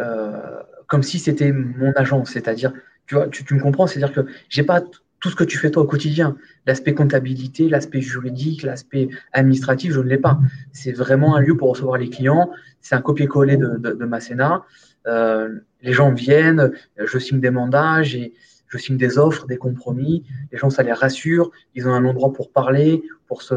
[0.00, 2.30] euh, comme si c'était mon agence.
[2.30, 2.72] C'est-à-dire,
[3.06, 4.82] tu vois, tu, me comprends, c'est-à-dire que j'ai pas
[5.24, 6.36] tout ce que tu fais toi au quotidien.
[6.66, 10.38] L'aspect comptabilité, l'aspect juridique, l'aspect administratif, je ne l'ai pas.
[10.70, 12.50] C'est vraiment un lieu pour recevoir les clients.
[12.82, 14.08] C'est un copier-coller de, de, de.
[15.06, 20.24] Euh, les gens viennent, je signe des mandats, je signe des offres, des compromis.
[20.52, 21.50] Les gens, ça les rassure.
[21.74, 23.54] Ils ont un endroit pour parler, pour se.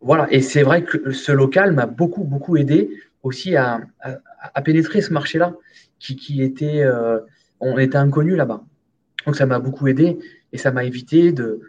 [0.00, 0.28] Voilà.
[0.30, 2.88] Et c'est vrai que ce local m'a beaucoup, beaucoup aidé
[3.24, 3.80] aussi à,
[4.64, 5.54] pénétrer ce marché-là,
[5.98, 6.84] qui, était.
[6.84, 7.18] Euh,
[7.58, 8.62] on était inconnu là-bas.
[9.26, 10.20] Donc, ça m'a beaucoup aidé
[10.52, 11.60] et ça m'a évité de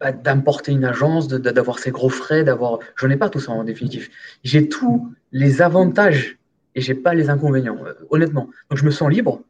[0.00, 2.80] bah, d'importer une agence, d'avoir ces gros frais, d'avoir.
[2.96, 4.10] Je n'ai pas tout ça en définitive.
[4.42, 6.38] J'ai tous les avantages
[6.74, 8.50] et j'ai pas les inconvénients, euh, honnêtement.
[8.68, 9.42] Donc je me sens libre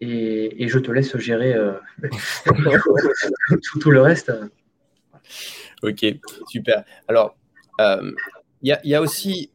[0.00, 1.72] et, je te laisse gérer euh,
[3.80, 4.32] tout, le reste.
[5.82, 6.04] Ok,
[6.48, 6.84] super.
[7.06, 7.36] Alors,
[7.78, 8.14] il
[8.62, 9.50] y, y, a aussi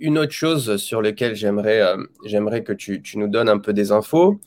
[0.00, 1.82] une autre chose sur laquelle j'aimerais
[2.24, 4.40] j'aimerais que tu, tu, nous donnes un peu des infos.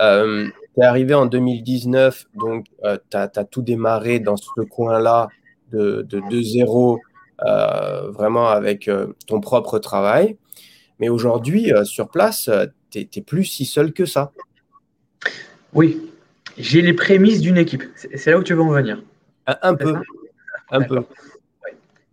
[0.00, 5.28] Euh, tu es arrivé en 2019, donc tu as, as, tout démarré dans ce coin-là
[5.72, 7.00] de, de, de, zéro,
[7.38, 8.90] vraiment avec
[9.26, 10.36] ton propre travail.
[10.98, 14.32] Mais aujourd'hui, euh, sur place, euh, tu n'es plus si seul que ça.
[15.72, 16.10] Oui,
[16.56, 17.84] j'ai les prémices d'une équipe.
[17.94, 19.02] C'est là où tu veux en venir.
[19.46, 19.94] Un, peu.
[20.70, 21.02] Un peu.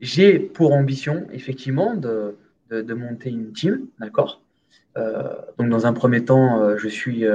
[0.02, 2.36] J'ai pour ambition, effectivement, de,
[2.70, 4.42] de, monter une team, d'accord?
[4.98, 7.26] Euh, Donc, dans un premier temps, je, suis,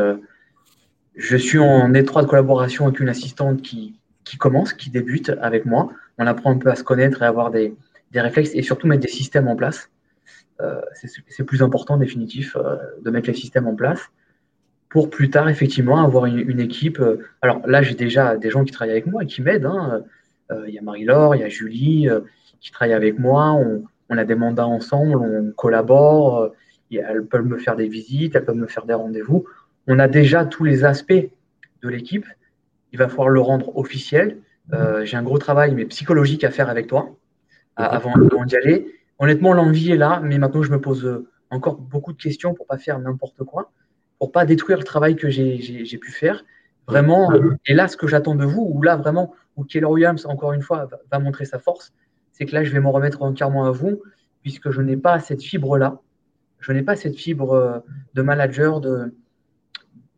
[1.17, 5.93] je suis en étroite collaboration avec une assistante qui, qui commence, qui débute avec moi.
[6.19, 7.75] On apprend un peu à se connaître et à avoir des,
[8.13, 9.91] des réflexes et surtout mettre des systèmes en place.
[10.61, 10.81] Euh,
[11.29, 14.11] c'est plus important, définitif, euh, de mettre les systèmes en place
[14.89, 16.99] pour plus tard, effectivement, avoir une, équipe.
[16.99, 19.67] Euh, alors là, j'ai déjà des gens qui travaillent avec moi et qui m'aident.
[19.67, 20.03] Hein.
[20.67, 22.09] Il y a Marie-Laure, il y a Julie
[22.61, 23.53] qui travaillent avec moi.
[23.53, 26.53] On, a des mandats ensemble, on collabore.
[26.91, 29.45] elles peuvent me faire des visites, elles peuvent me faire des rendez-vous.
[29.87, 32.27] On a déjà tous les aspects de l'équipe.
[32.93, 34.39] Il va falloir le rendre officiel.
[35.05, 37.17] j'ai un gros travail, mais psychologique à faire avec toi
[37.77, 41.77] avant, avant d'y aller honnêtement, l'envie est là, mais maintenant, je me pose euh, encore
[41.77, 43.71] beaucoup de questions pour pas faire n'importe quoi,
[44.19, 46.45] pour pas détruire le travail que j'ai pu faire.
[46.89, 47.31] Vraiment,
[47.67, 50.63] et là, ce que j'attends de vous, ou là, vraiment, où Keller Williams, encore une
[50.63, 51.93] fois, va, montrer sa force,
[52.33, 54.03] c'est que là, je vais m'en remettre entièrement à vous,
[54.43, 56.01] puisque je n'ai pas cette fibre-là.
[56.59, 57.79] Je n'ai pas cette fibre euh,
[58.15, 59.15] de manager, de,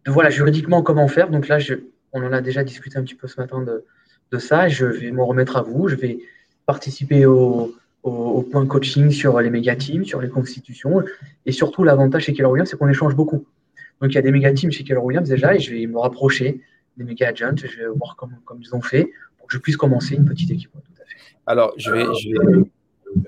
[0.05, 1.31] de, voilà, juridiquement, comment faire.
[1.31, 1.59] Donc là,
[2.13, 3.85] on en a déjà discuté un petit peu ce matin de,
[4.31, 4.69] de ça.
[4.69, 5.89] Je vais m'en remettre à vous.
[5.89, 6.19] Je vais
[6.67, 11.03] participer au, au, point coaching sur les méga teams, sur les constitutions.
[11.47, 13.45] Et surtout, l'avantage chez Keller Williams, c'est qu'on échange beaucoup.
[14.01, 15.99] Donc, il y a des méga teams chez Keller Williams déjà, et je vais me
[15.99, 16.61] rapprocher
[16.97, 20.15] des méga agents, je vais voir comment, ils ont fait pour que je puisse commencer
[20.15, 20.71] une petite équipe.
[21.47, 22.05] Alors, je vais,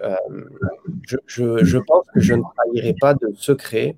[0.03, 0.17] euh,
[1.27, 3.97] je, pense que je ne trahirai pas de secret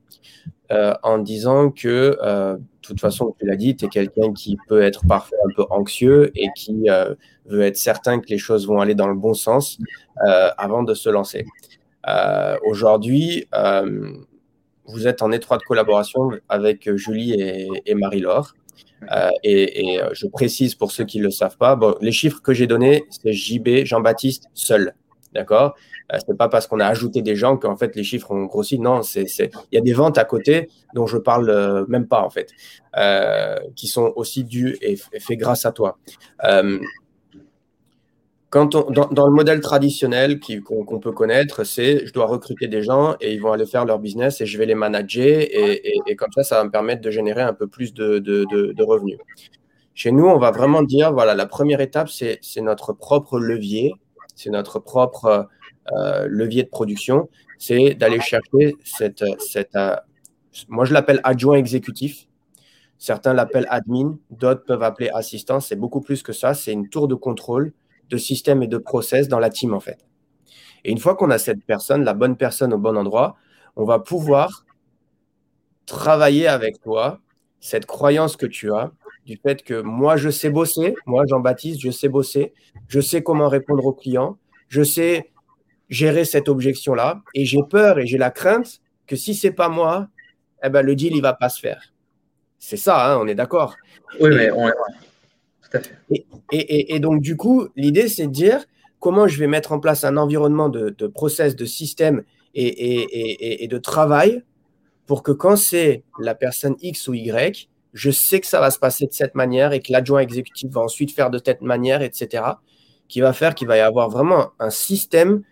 [0.72, 4.56] euh, en disant que, euh, de toute façon, tu l'as dit, tu es quelqu'un qui
[4.68, 6.86] peut être parfois un peu anxieux et qui
[7.46, 9.78] veut être certain que les choses vont aller dans le bon sens
[10.56, 11.44] avant de se lancer.
[12.64, 13.48] Aujourd'hui,
[14.84, 17.34] vous êtes en étroite collaboration avec Julie
[17.84, 18.54] et, Marie-Laure.
[19.42, 23.04] et, je précise pour ceux qui ne le savent pas, les chiffres que j'ai donnés,
[23.10, 24.94] c'est JB, Jean-Baptiste seul.
[25.36, 25.74] D'accord?
[26.12, 28.44] Euh, Ce n'est pas parce qu'on a ajouté des gens qu'en fait les chiffres ont
[28.46, 28.78] grossi.
[28.78, 32.30] Non, il y a des ventes à côté dont je parle euh, même pas en
[32.30, 32.50] fait,
[32.96, 35.98] euh, qui sont aussi dues et, et faites grâce à toi.
[38.50, 38.66] dans,
[39.26, 43.52] le modèle traditionnel qu'on, peut connaître, c'est je dois recruter des gens et ils vont
[43.52, 46.70] aller faire leur business et je vais les manager et, comme ça, ça va me
[46.70, 49.18] permettre de générer un peu plus de revenus.
[49.96, 53.94] Chez nous, on va vraiment dire, voilà, la première étape, c'est notre propre levier
[54.36, 55.48] c'est notre propre
[55.92, 59.22] euh, levier de production, c'est d'aller chercher cette,
[59.74, 59.96] euh,
[60.68, 62.28] moi je l'appelle adjoint exécutif.
[62.98, 65.60] Certains l'appellent admin, d'autres peuvent appeler assistant.
[65.60, 66.54] C'est beaucoup plus que ça.
[66.54, 67.72] C'est une tour de contrôle
[68.08, 69.98] de système et de process dans la team en fait.
[70.84, 73.36] Et une fois qu'on a cette personne, la bonne personne au bon endroit,
[73.74, 74.64] on va pouvoir
[75.84, 77.20] travailler avec toi
[77.60, 78.92] cette croyance que tu as
[79.26, 82.54] du fait que moi, je sais bosser, moi, Jean-Baptiste, je sais bosser,
[82.88, 85.30] je sais comment répondre aux clients, je sais
[85.88, 90.08] gérer cette objection-là, et j'ai peur et j'ai la crainte que si c'est pas moi,
[90.62, 91.92] eh ben, le deal, il va pas se faire.
[92.58, 93.74] C'est ça, hein, on est d'accord.
[94.20, 94.72] Oui, mais on est...
[95.62, 96.24] Tout à fait.
[96.52, 98.64] Et, donc, du coup, l'idée, c'est de dire
[99.00, 102.22] comment je vais mettre en place un environnement de, de process, de système
[102.54, 104.42] et, de travail
[105.06, 108.78] pour que quand c'est la personne X ou Y, je sais que ça va se
[108.78, 112.44] passer de cette manière et que l'adjoint exécutif va ensuite faire de cette manière, etc.,
[113.08, 115.42] qui va faire qu'il va y avoir vraiment un système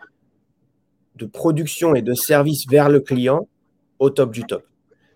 [1.17, 3.49] de production et de service vers le client
[3.99, 4.63] au top du top.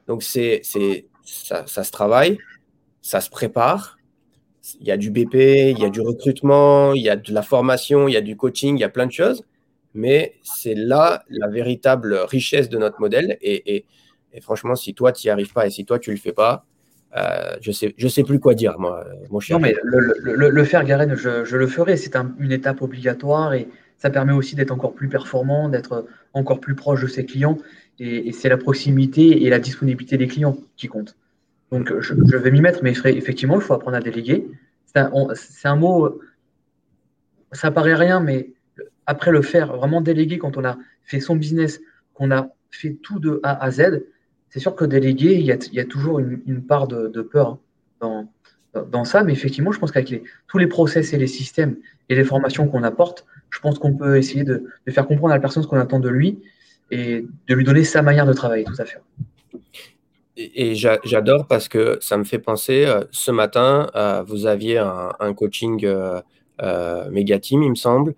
[0.07, 0.63] Donc, c'est,
[1.23, 2.39] ça, ça se travaille,
[3.03, 3.99] ça se prépare.
[4.81, 7.43] Il y a du BP, il y a du recrutement, il y a de la
[7.43, 9.45] formation, il y a du coaching, il y a plein de choses.
[9.93, 13.37] Mais c'est là la véritable richesse de notre modèle.
[13.43, 13.87] Et, et,
[14.33, 16.33] et franchement, si toi, tu n'y arrives pas et si toi, tu ne le fais
[16.33, 16.65] pas,
[17.17, 19.59] euh, je sais, je sais plus quoi dire, moi, mon cher.
[19.59, 21.97] Non, mais le, faire, Garen, je, le ferai.
[21.97, 26.75] C'est une étape obligatoire et ça permet aussi d'être encore plus performant, d'être encore plus
[26.75, 27.59] proche de ses clients.
[27.99, 31.17] Et, c'est la proximité et la disponibilité des clients qui comptent.
[31.73, 34.47] Donc, je, vais m'y mettre, mais effectivement, il faut apprendre à déléguer.
[34.87, 35.13] C'est un,
[35.65, 36.21] un, mot,
[37.53, 38.51] ça paraît rien, mais
[39.07, 41.81] après le faire, vraiment déléguer quand on a fait son business,
[42.15, 44.03] qu'on a fait tout de A à Z,
[44.51, 47.59] c'est sûr que déléguer, il y a, toujours une, part de, peur
[48.01, 48.29] dans,
[48.75, 51.77] dans, ça, mais effectivement, je pense qu'avec tous les process et les systèmes
[52.09, 55.41] et les formations qu'on apporte, je pense qu'on peut essayer de, faire comprendre à la
[55.41, 56.39] personne ce qu'on attend de lui
[56.91, 59.01] et de lui donner sa manière de travailler, tout à fait.
[60.37, 65.35] Et, j'adore parce que ça me fait penser, euh, ce matin, euh, vous aviez un,
[65.35, 68.15] coaching euh, méga team, il me semble,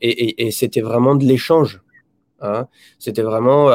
[0.00, 1.82] et, c'était vraiment de l'échange.
[2.40, 2.66] Hein.
[2.98, 3.70] C'était vraiment,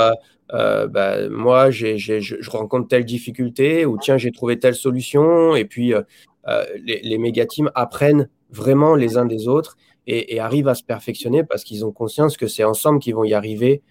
[0.52, 5.56] bah, moi, je rencontre telle difficulté ou tiens, j'ai trouvé telle solution.
[5.56, 6.02] Et puis, euh,
[6.48, 10.84] euh, les, les méga teams apprennent vraiment les uns des autres et, arrivent à se
[10.84, 13.82] perfectionner parce qu'ils ont conscience que c'est ensemble qu'ils vont y arriver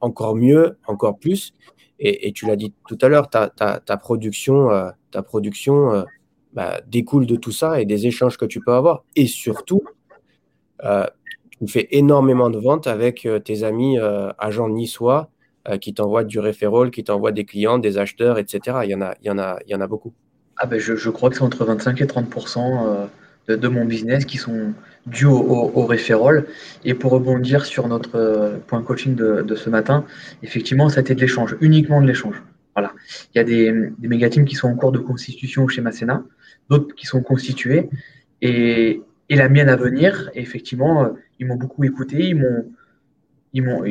[0.00, 1.52] encore mieux, encore plus.
[2.00, 4.68] Et, tu l'as dit tout à l'heure, ta, production,
[5.10, 6.04] ta production
[6.54, 9.04] bah, découle de tout ça et des échanges que tu peux avoir.
[9.16, 9.82] Et surtout,
[10.80, 13.98] tu fais énormément de ventes avec tes amis
[14.38, 15.37] agents niçois euh,
[15.76, 18.78] qui t'envoient du referral, qui t'envoient des clients, des acheteurs, etc.
[18.84, 20.12] Il y en a, il y en a, il y en a beaucoup.
[20.56, 23.08] Ah ben je, crois que c'est entre 25 et 30%
[23.48, 24.72] euh, de, mon business qui sont
[25.06, 25.92] dus au, au.
[26.84, 30.04] Et pour rebondir sur notre euh, point coaching de, ce matin,
[30.42, 32.42] effectivement, ça a été de l'échange, uniquement de l'échange.
[32.74, 32.92] Voilà.
[33.34, 36.24] Il y a des, des méga qui sont en cours de constitution chez Masséna,
[36.70, 37.88] d'autres qui sont constitués,
[38.42, 42.66] et, et, la mienne à venir, effectivement, ils m'ont beaucoup écouté, ils m'ont,
[43.52, 43.84] ils m'ont,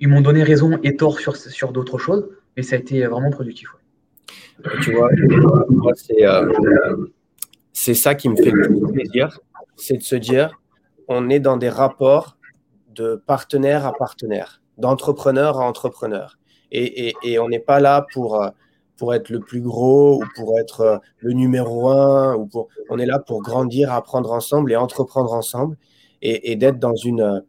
[0.00, 3.30] ils m'ont donné raison et tort sur, sur d'autres choses, mais ça a été vraiment
[3.30, 3.68] productif.
[4.82, 5.08] Tu vois,
[5.68, 7.06] moi, euh,
[7.72, 8.50] c'est, ça qui me fait
[8.92, 9.38] plaisir,
[9.76, 10.58] c'est de se dire,
[11.06, 12.36] on est dans des rapports
[12.94, 16.38] de partenaire à partenaire, d'entrepreneur à entrepreneur.
[16.72, 18.50] Et, et, on n'est pas là pour, euh,
[18.98, 22.34] pour être le plus gros ou pour être euh, le numéro un.
[22.34, 25.76] Ou pour, on est là pour grandir, apprendre ensemble et entreprendre ensemble
[26.20, 27.44] et d'être dans une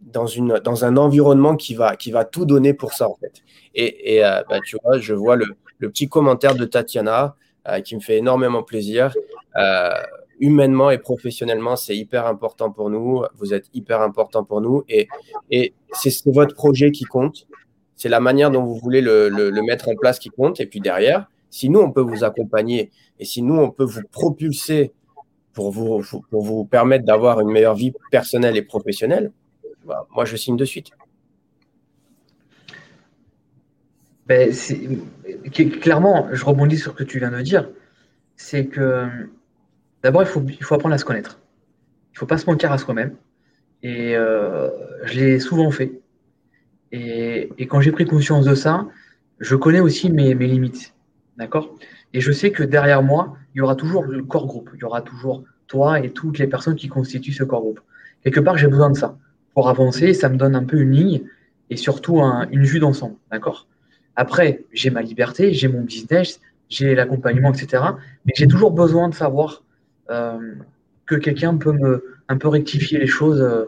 [0.00, 3.42] dans, une, dans un environnement qui va, qui va tout donner pour ça, en fait.
[3.74, 5.46] Et, et euh, bah, tu vois, je vois le,
[5.78, 7.36] le, petit commentaire de Tatiana
[7.68, 9.14] euh, qui me fait énormément plaisir.
[9.56, 9.90] Euh,
[10.40, 13.22] humainement et professionnellement, c'est hyper important pour nous.
[13.36, 14.84] Vous êtes hyper important pour nous.
[14.88, 15.06] Et,
[15.50, 17.46] et c'est votre projet qui compte.
[17.94, 20.58] C'est la manière dont vous voulez le, le, le, mettre en place qui compte.
[20.60, 24.00] Et puis derrière, si nous, on peut vous accompagner et si nous, on peut vous
[24.10, 24.92] propulser
[25.52, 29.32] pour vous, pour vous permettre d'avoir une meilleure vie personnelle et professionnelle,
[29.90, 30.92] bah, moi, je signe de suite.
[34.26, 34.52] Ben,
[35.80, 37.68] clairement, je rebondis sur ce que tu viens de dire.
[38.36, 39.08] C'est que
[40.04, 41.40] d'abord, il faut, apprendre à se connaître.
[42.12, 43.16] Il ne faut pas se mentir à soi-même.
[43.82, 46.00] Et je l'ai souvent fait.
[46.92, 48.86] Et, quand j'ai pris conscience de ça,
[49.40, 50.94] je connais aussi mes, mes limites.
[51.36, 51.74] D'accord?
[52.12, 54.70] Et je sais que derrière moi, il y aura toujours le corps groupe.
[54.74, 57.80] Il y aura toujours toi et toutes les personnes qui constituent ce corps groupe.
[58.22, 59.18] Quelque part, j'ai besoin de ça.
[59.68, 61.22] Avancer, ça me donne un peu une ligne
[61.70, 63.16] et surtout une vue d'ensemble.
[63.30, 63.66] D'accord?
[64.16, 67.82] Après, j'ai ma liberté, j'ai mon business, j'ai l'accompagnement, etc.
[68.24, 69.62] Mais j'ai toujours besoin de savoir
[70.10, 70.54] euh,
[71.06, 73.40] que quelqu'un peut me un peu rectifier les choses.
[73.40, 73.66] Euh,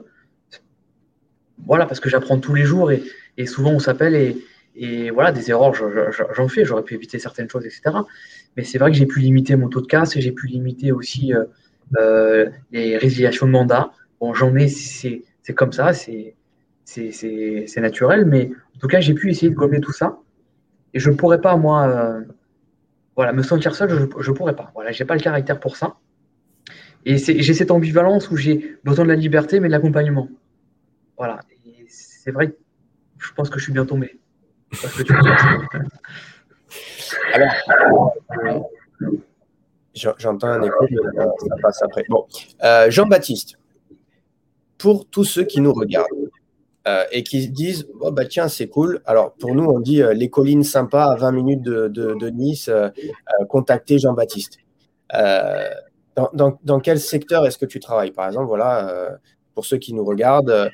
[1.66, 3.02] voilà, parce que j'apprends tous les jours et,
[3.46, 4.36] souvent on s'appelle et,
[4.76, 7.82] et, voilà, des erreurs, j'en fais, j'aurais pu éviter certaines choses, etc.
[8.56, 11.32] Mais c'est vrai que j'ai pu limiter mon taux de casse, j'ai pu limiter aussi
[11.98, 13.92] euh, les résiliations de mandat.
[14.20, 15.22] Bon, j'en ai, c'est
[15.54, 16.34] comme ça, c'est
[17.76, 20.18] naturel, mais en tout cas, j'ai pu essayer de gommer tout ça.
[20.94, 22.20] Et je ne pourrais pas, moi, euh,
[23.16, 24.70] voilà, me sentir seul, je ne pourrais pas.
[24.74, 25.96] Voilà, je n'ai pas le caractère pour ça.
[27.04, 30.28] Et j'ai cette ambivalence où j'ai besoin de la liberté, mais de l'accompagnement.
[31.18, 31.40] Voilà.
[31.88, 32.56] C'est vrai que
[33.18, 34.20] je pense que je suis bien tombé.
[37.32, 37.52] Alors,
[39.94, 42.04] j'entends un écho, mais ça passe après.
[42.08, 42.26] Bon,
[42.62, 43.58] euh, Jean-Baptiste,
[44.82, 46.28] pour tous ceux qui nous regardent
[46.88, 49.00] euh, et qui disent oh, bah, tiens, c'est cool.
[49.06, 52.88] Alors, pour nous, on dit euh, les collines sympas à 20 minutes de, Nice, euh,
[53.48, 54.58] contactez Jean-Baptiste.
[56.34, 58.10] Dans, quel secteur est-ce que tu travailles?
[58.10, 59.18] Par exemple, voilà,
[59.54, 60.70] pour ceux qui nous regardent,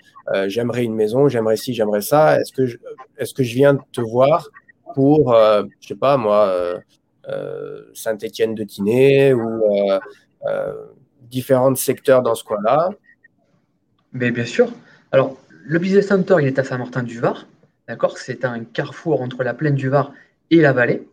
[0.47, 2.41] j'aimerais une maison, j'aimerais ci, j'aimerais ça.
[2.41, 2.79] Est-ce que, je,
[3.19, 4.49] est-ce que je viens te voir
[4.95, 6.81] pour, je sais pas moi,
[7.95, 9.63] Saint-Étienne de Tinée ou
[11.31, 12.91] différents secteurs dans ce coin-là?
[14.13, 14.73] Mais bien sûr.
[15.13, 17.47] Alors, le Business Center, il est à Saint-Martin-du-Var.
[17.89, 18.19] D'accord?
[18.19, 20.13] C'est un carrefour entre la plaine du Var
[20.51, 21.09] et la vallée,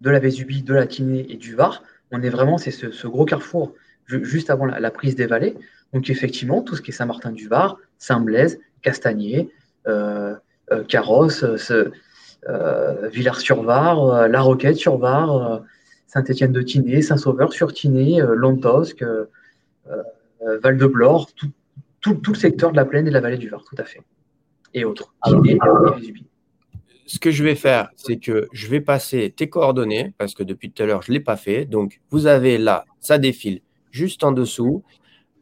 [0.00, 1.82] de la Vésubie, de la Tinée et du Var.
[2.10, 3.74] On est vraiment, c'est ce, gros carrefour
[4.06, 5.56] juste avant la, prise des vallées.
[5.92, 9.50] Donc, effectivement, tout ce qui est Saint-Martin-du-Var, Saint-Blaise, Castagnier,
[9.86, 10.34] euh,
[10.72, 11.44] euh Carrosse,
[12.48, 15.62] euh, Villars-sur-Var, La Roquette-sur-Var,
[16.06, 19.04] Saint-Étienne-de-Tinée, Saint-Sauveur-sur-Tinée, Lantosque,
[20.40, 21.50] Val-de-Blore, tout,
[22.00, 24.00] tout, le secteur de la plaine et de la vallée du Var, tout à fait.
[24.74, 25.12] Et autres.
[27.06, 30.70] ce que je vais faire, c'est que je vais passer tes coordonnées, parce que depuis
[30.70, 31.64] tout à l'heure, je ne l'ai pas fait.
[31.64, 33.60] Donc, vous avez là, ça défile
[33.90, 34.82] juste en dessous.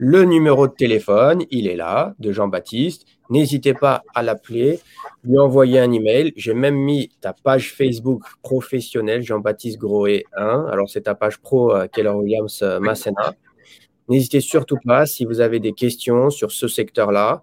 [0.01, 3.05] Le numéro de téléphone, il est là, de Jean-Baptiste.
[3.31, 4.79] N'hésitez pas à l'appeler,
[5.25, 6.33] lui envoyer un email.
[6.37, 10.67] J'ai même mis ta page Facebook professionnelle, Jean-Baptiste Groé 1.
[10.71, 13.35] Alors, c'est ta page pro euh, Keller Williams euh, Massena.
[14.09, 17.43] N'hésitez surtout pas si vous avez des questions sur ce secteur-là,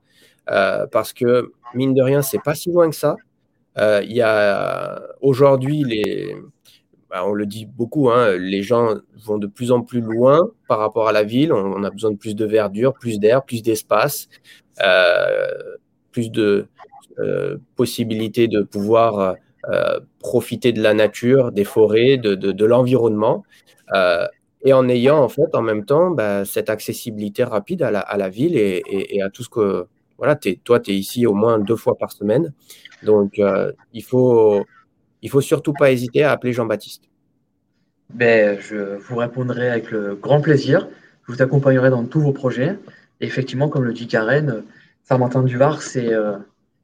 [0.50, 3.16] euh, parce que mine de rien, c'est pas si loin que ça.
[3.78, 6.36] Euh, il y a aujourd'hui les,
[7.10, 10.80] bah, on le dit beaucoup, hein, les gens vont de plus en plus loin par
[10.80, 11.54] rapport à la ville.
[11.54, 14.28] On, a besoin de plus de verdure, plus d'air, plus d'espace,
[14.82, 15.48] euh,
[16.12, 16.68] plus de
[17.78, 19.36] possibilités de pouvoir
[20.20, 23.46] profiter de la nature, des forêts, de, l'environnement
[24.66, 28.58] et en ayant en fait en même temps bah, cette accessibilité rapide à la, ville
[28.58, 29.86] et, à tout ce que
[30.18, 32.52] voilà toi tu es ici au moins deux fois par semaine.
[33.04, 34.66] Donc euh, il faut
[35.22, 37.04] il faut surtout pas hésiter à appeler Jean-Baptiste.
[38.14, 40.88] Ben, je vous répondrai avec le grand plaisir.
[41.28, 42.78] Je vous accompagnerai dans tous vos projets.
[43.22, 44.64] Et effectivement comme le dit Karen
[45.04, 46.38] Saint-Martin-du-Var c'est euh,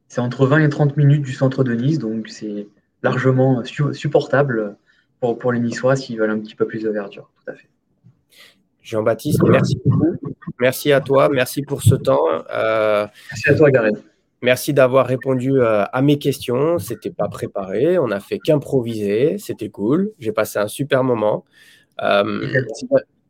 [0.06, 1.98] c'est entre 20 et 30 minutes du centre de Nice.
[1.98, 2.68] Donc c'est
[3.02, 4.76] largement supportable
[5.18, 7.28] pour, pour les Niçois s'ils veulent un petit peu plus de verdure.
[7.44, 7.71] Tout à fait
[8.82, 10.16] Jean-Baptiste, merci beaucoup.
[10.58, 12.24] Merci à toi, merci pour ce temps.
[12.52, 14.02] Euh, merci à toi, Gareth.
[14.42, 16.78] Merci d'avoir répondu euh, à mes questions.
[16.78, 19.38] C'était pas préparé, on a fait qu'improviser.
[19.38, 20.10] C'était cool.
[20.18, 21.44] J'ai passé un super moment.
[22.02, 22.48] Euh,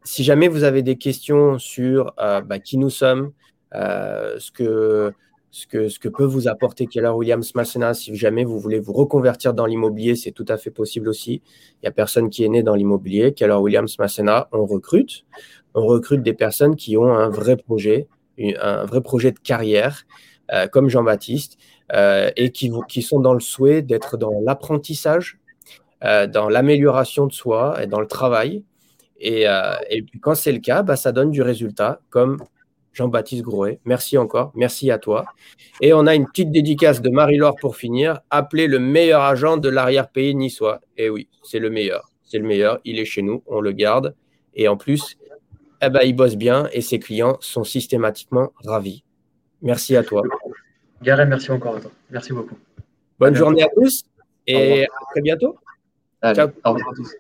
[0.05, 3.33] si, jamais vous avez des questions sur bah, qui nous sommes,
[3.73, 5.13] ce que
[5.53, 7.93] ce que, ce que peut vous apporter Keller Williams Massena.
[7.93, 11.43] Si jamais vous voulez vous reconvertir dans l'immobilier, c'est tout à fait possible aussi.
[11.45, 13.35] Il n'y a personne qui est né dans l'immobilier.
[13.35, 15.25] Keller Williams Massena, on recrute.
[15.75, 20.05] On recrute des personnes qui ont un vrai projet, un vrai projet de carrière,
[20.53, 21.59] euh, comme Jean-Baptiste,
[21.93, 25.39] euh, et qui, qui sont dans le souhait d'être dans l'apprentissage,
[26.03, 28.65] euh, dans l'amélioration de soi et dans le travail.
[29.21, 29.45] Et,
[29.89, 32.39] et quand c'est le cas, bah, ça donne du résultat, comme
[32.93, 33.81] Jean-Baptiste Grouet.
[33.85, 34.53] Merci encore.
[34.55, 35.25] Merci à toi.
[35.81, 38.21] Et on a une petite dédicace de Marie-Laure pour finir.
[38.31, 40.81] Appelez le meilleur agent de l'arrière-pays niçois.
[40.97, 42.11] Et eh oui, c'est le meilleur.
[42.25, 42.81] C'est le meilleur.
[42.85, 43.43] Il est chez nous.
[43.47, 44.15] On le garde.
[44.55, 45.17] Et en plus,
[45.81, 49.03] eh ben, il bosse bien et ses clients sont systématiquement ravis.
[49.63, 50.23] Merci à toi.
[51.03, 51.91] Garen, merci encore à toi.
[52.11, 52.57] Merci beaucoup.
[53.19, 54.05] Bonne journée à tous
[54.47, 55.57] et à très bientôt.
[56.23, 56.49] Ciao.
[56.65, 57.17] Au revoir à tous.